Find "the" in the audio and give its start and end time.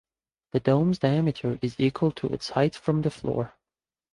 0.53-0.59, 3.03-3.11